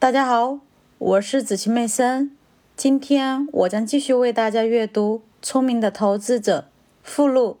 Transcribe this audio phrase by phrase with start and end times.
[0.00, 0.60] 大家好，
[0.98, 2.30] 我是子琪妹森。
[2.76, 6.60] 今天我将继续为大家阅读《聪明的投资者》
[7.02, 7.58] 附录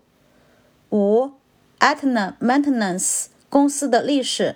[0.90, 1.32] 五
[1.80, 4.54] ，Aetna Maintenance 公司的历史。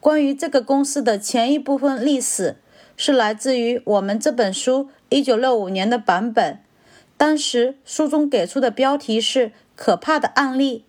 [0.00, 2.56] 关于这个公司的前一部分历史，
[2.96, 6.58] 是来自于我们这本书一九六五年的版本。
[7.16, 10.84] 当时书中给出的标题是“可怕的案例”。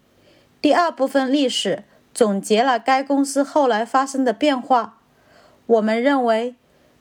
[0.60, 1.84] 第二部分历史
[2.16, 4.98] 总结了该公司后来发生的变化。
[5.68, 6.55] 我们认为，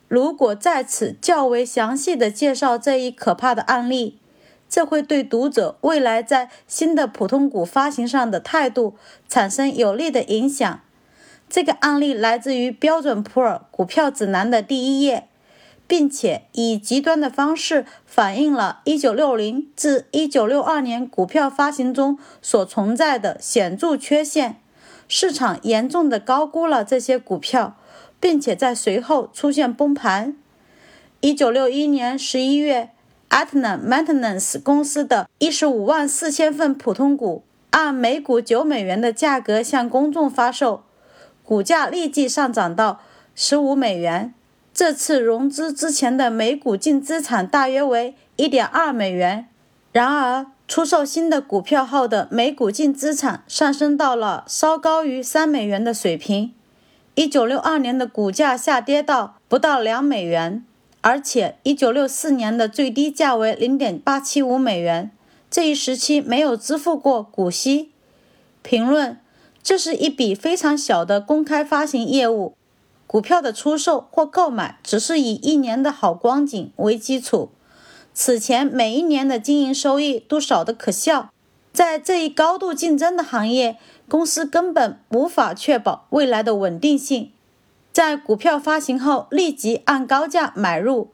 [0.08, 4.18] 如果在此较为详细的介绍这一可怕的案例，
[4.68, 8.96] 这会对读者未来在新的普通股发行上的态度
[9.28, 10.80] 产生有利的影响。
[11.48, 15.28] 这个案例来自于标准普尔股票指南的第一页，
[15.86, 24.56] 并且以极端的方式反映了1960至1962年股票发行中所存在的显著缺陷。
[25.06, 27.76] 市场严重的高估了这些股票，
[28.24, 30.34] 并且在随后出现崩盘。
[31.20, 32.88] 1961年11月
[33.28, 40.84] a t n a Maintenance 公司的15万四千份普通股按每股9美元的价格向公众发售。
[41.42, 43.02] 股价立即上涨到
[43.34, 44.32] 十五美元。
[44.72, 49.46] 这次融资之前的每股净资产大约为一点二美元。
[49.92, 56.54] 然而，出售新的股票后的每股净资产上升到了稍高于三美元的水平。
[57.14, 60.64] 一九六二年的股价下跌到不到两美元，
[61.00, 65.10] 而且一九六四年的最低价为零点八七五美元。
[65.50, 67.90] 这一时期没有支付过股息。
[68.62, 69.18] 评论。
[69.62, 72.54] 这是一笔非常小的公开发行业务，
[73.06, 77.50] 股票的出售或购买只是以一年的好光景为基础。
[78.12, 81.30] 此前每一年的经营收益都少得可笑。
[81.74, 83.76] 在这一高度竞争的行业，
[84.08, 87.32] 公司根本无法确保未来的稳定性。
[87.92, 91.10] 在股票发行后立即按高价买入，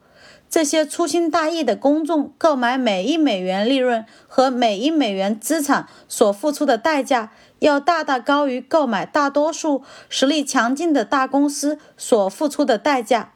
[0.51, 7.33] 这些粗心大意的公众购买每一美元利润和每一美元资产所付出的代价。
[7.61, 13.33] 要大大高于购买大多数实力强劲的大公司所付出的代价。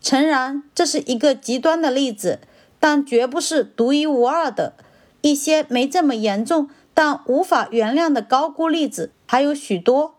[0.00, 2.40] 诚然，这是一个极端的例子，
[2.80, 4.74] 但绝不是独一无二的。
[5.20, 10.14] 一些没这么严重但无法原谅的高估例子还有许多。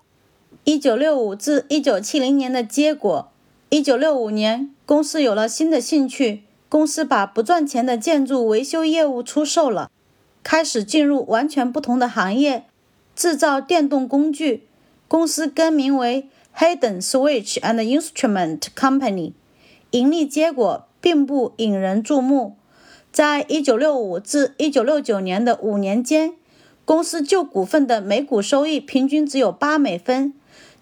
[0.63, 3.31] 一九六五至一九七零年的结果：
[3.69, 9.89] 一九六五年，公司有了新的兴趣，公司把不赚钱的建筑维修业务出售了，
[10.43, 12.65] 开始进入完全不同的行业。
[13.15, 14.67] 制造电动工具，
[15.07, 19.33] 公司更名为 Hayden Switch and Instrument Company，
[19.91, 22.57] 盈利结果并不引人注目。
[23.11, 26.33] 在1965至1969年的五年间，
[26.85, 30.33] 公司旧股份的每股收益平均只有八美分，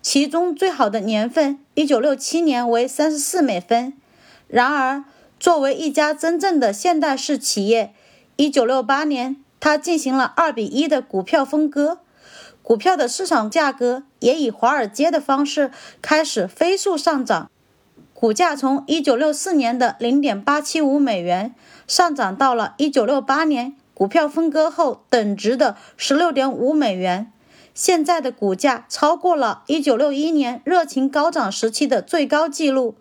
[0.01, 3.93] 其中最好的年份1967年为三十四美分。
[4.47, 5.05] 然而，
[5.39, 7.93] 作为一家真正的现代式企业
[8.37, 11.99] ，1968年它进行了二比一的股票分割。
[12.61, 15.71] 股票的市场价格也以华尔街的方式
[16.01, 17.49] 开始飞速上涨，
[18.15, 21.53] 股价从1964年的0.875美元
[21.85, 27.31] 上涨到了1968年股票分割后等值的16.5美元，
[27.73, 32.95] 现在的股价超过了1961年热情高涨时期的最高纪录。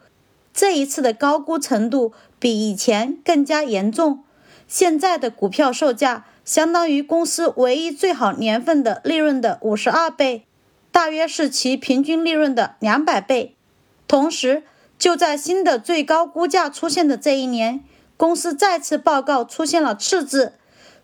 [0.52, 4.24] 这一次的高估程度比以前更加严重，
[4.66, 6.26] 现在的股票售价。
[6.44, 10.44] 相当于公司唯一最好年份的利润的五十二倍，
[10.92, 13.54] 大约是其平均利润的两百倍。
[14.06, 14.64] 同时，
[15.04, 17.84] 就在新的最高估价出现的这一年，
[18.16, 20.54] 公司再次报告出现了赤字。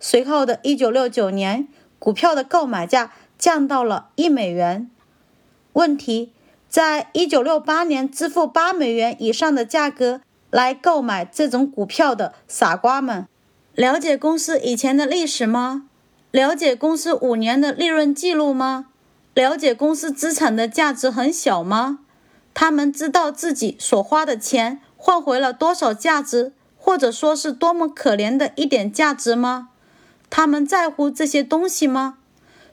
[0.00, 1.68] 随后的一九六九年，
[1.98, 4.90] 股票的购买价降到了一美元。
[5.74, 6.32] 问题：
[6.66, 13.28] 在一九六八年支付八美元以上的价格来购买这种股票的傻瓜们。
[13.74, 15.84] 了解公司以前的历史吗？
[16.30, 18.86] 了解公司五年的利润记录吗？
[19.34, 21.98] 了解公司资产的价值很小吗？
[22.52, 29.68] 他们知道自己所花的钱换回了多少价值，或者说是多么可怜的一点价值吗？
[30.28, 32.18] 他们在乎这些东西吗？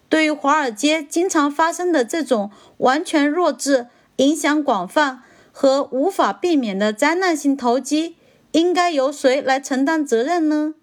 [0.10, 3.88] 对于华尔街经常发生的这种完全弱智、
[4.18, 5.22] 影响广泛
[5.52, 8.16] 和无法避免的灾难性投机，
[8.52, 10.76] 应该由谁来承担责任呢？